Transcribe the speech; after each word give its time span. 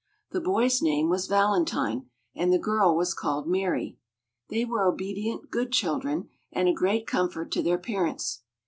The 0.31 0.41
boy's 0.41 0.81
name 0.81 1.09
was 1.09 1.27
Valentine, 1.27 2.09
and 2.33 2.51
the 2.51 2.57
girl 2.57 2.95
was 2.97 3.13
called 3.13 3.45
Mary. 3.47 3.99
They 4.49 4.65
were 4.65 4.81
obedient, 4.83 5.51
good 5.51 5.71
children, 5.71 6.29
and 6.51 6.67
a 6.67 6.73
great 6.73 7.05
comfort 7.05 7.51
to 7.51 7.61
their 7.61 7.77
parents. 7.77 8.41